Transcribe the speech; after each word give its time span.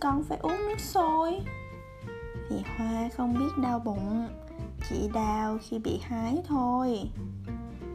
con 0.00 0.24
phải 0.24 0.38
uống 0.42 0.58
nước 0.68 0.80
sôi. 0.80 1.40
Vì 2.50 2.56
hoa 2.76 3.08
không 3.16 3.34
biết 3.34 3.62
đau 3.62 3.78
bụng, 3.78 4.28
chỉ 4.88 5.08
đau 5.14 5.58
khi 5.62 5.78
bị 5.78 6.00
hái 6.02 6.42
thôi. 6.48 7.10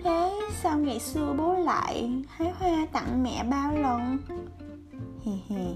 Thế 0.04 0.40
sao 0.62 0.78
ngày 0.80 1.00
xưa 1.00 1.34
bố 1.38 1.54
lại 1.54 2.24
hái 2.30 2.52
hoa 2.52 2.88
tặng 2.92 3.24
mẹ 3.24 3.44
bao 3.44 3.78
lần? 3.78 4.18
Hì 5.22 5.32
hì, 5.48 5.76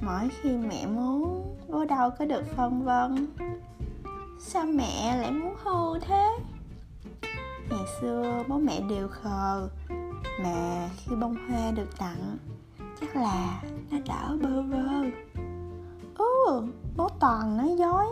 mỗi 0.00 0.28
khi 0.40 0.56
mẹ 0.56 0.86
muốn, 0.86 1.56
bố 1.68 1.84
đâu 1.84 2.10
có 2.18 2.24
được 2.24 2.42
phân 2.56 2.84
vân. 2.84 3.26
Sao 4.40 4.64
mẹ 4.64 5.16
lại 5.16 5.30
muốn 5.30 5.56
hư 5.62 5.98
thế? 5.98 6.38
Ngày 7.70 7.84
xưa 8.00 8.44
bố 8.48 8.58
mẹ 8.58 8.80
đều 8.88 9.08
khờ, 9.08 9.68
mà 10.42 10.88
khi 10.96 11.16
bông 11.16 11.36
hoa 11.48 11.70
được 11.70 11.98
tặng 11.98 12.36
chắc 13.02 13.16
là 13.16 13.62
nó 13.90 13.98
đỡ 14.06 14.36
bơ 14.42 14.62
vơ 14.62 15.04
ừ 16.18 16.62
bố 16.96 17.08
toàn 17.20 17.56
nói 17.56 17.76
dối. 17.78 18.04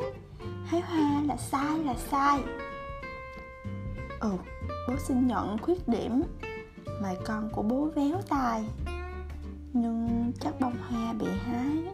Hái 0.64 0.80
hoa 0.80 1.22
là 1.26 1.36
sai 1.36 1.78
là 1.78 1.94
sai. 1.94 2.40
Ừ 4.20 4.30
bố 4.88 4.94
xin 4.98 5.26
nhận 5.26 5.58
khuyết 5.58 5.88
điểm 5.88 6.22
mày 7.02 7.16
con 7.24 7.50
của 7.52 7.62
bố 7.62 7.88
véo 7.94 8.20
tai. 8.28 8.64
Nhưng 9.72 10.32
chắc 10.40 10.60
bông 10.60 10.74
hoa 10.88 11.12
bị 11.12 11.26
hái, 11.44 11.84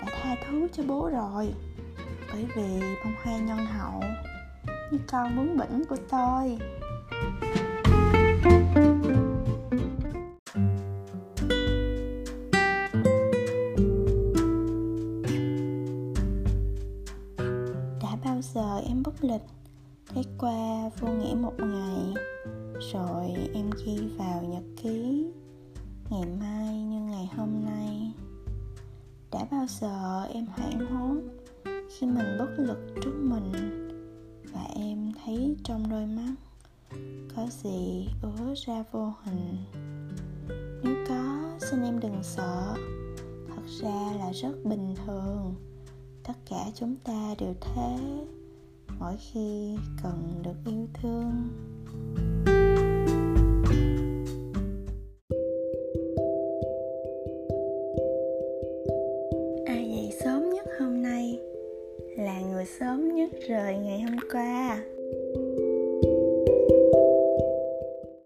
đã 0.00 0.06
tha 0.22 0.36
thứ 0.46 0.68
cho 0.72 0.82
bố 0.86 1.10
rồi. 1.12 1.54
Bởi 2.32 2.46
vì 2.56 2.80
bông 3.04 3.14
hoa 3.24 3.38
nhân 3.38 3.58
hậu, 3.66 4.02
như 4.90 4.98
con 5.06 5.36
bướng 5.36 5.56
bỉnh 5.56 5.84
của 5.88 5.96
tôi. 6.10 6.58
Giờ 18.54 18.80
em 18.88 19.02
bất 19.02 19.24
lịch. 19.24 19.42
Thế 20.08 20.22
qua 20.38 20.90
vô 21.00 21.08
nghĩa 21.08 21.34
một 21.34 21.52
ngày, 21.58 22.14
rồi 22.92 23.48
em 23.54 23.70
ghi 23.84 23.96
vào 24.18 24.42
nhật 24.42 24.62
ký 24.82 25.26
ngày 26.10 26.26
mai 26.40 26.76
như 26.82 27.00
ngày 27.00 27.30
hôm 27.36 27.64
nay. 27.64 28.12
Đã 29.30 29.46
bao 29.50 29.66
giờ 29.80 30.22
em 30.32 30.46
hoảng 30.46 30.86
hốt 30.86 31.20
khi 31.64 32.06
mình 32.06 32.36
bất 32.38 32.50
lực 32.58 32.78
trước 33.02 33.14
mình 33.22 33.52
và 34.52 34.64
em 34.74 35.12
thấy 35.24 35.56
trong 35.64 35.90
đôi 35.90 36.06
mắt 36.06 36.34
có 37.36 37.46
gì 37.62 38.08
ứa 38.22 38.54
ra 38.66 38.84
vô 38.90 39.12
hình? 39.24 39.56
Nếu 40.82 40.94
có, 41.08 41.50
xin 41.70 41.82
em 41.82 42.00
đừng 42.00 42.22
sợ. 42.22 42.74
Thật 43.48 43.62
ra 43.80 44.12
là 44.18 44.32
rất 44.32 44.52
bình 44.64 44.94
thường. 45.06 45.54
Tất 46.24 46.34
cả 46.50 46.64
chúng 46.74 46.96
ta 46.96 47.34
đều 47.38 47.54
thế 47.60 47.98
mỗi 49.02 49.16
khi 49.32 49.76
cần 50.02 50.42
được 50.42 50.70
yêu 50.70 50.86
thương. 51.02 51.32
Ai 59.66 59.90
dậy 59.90 60.12
sớm 60.24 60.50
nhất 60.50 60.66
hôm 60.80 61.02
nay 61.02 61.38
là 62.16 62.40
người 62.40 62.64
sớm 62.80 63.14
nhất 63.14 63.30
rời 63.48 63.76
ngày 63.76 64.00
hôm 64.00 64.16
qua. 64.32 64.84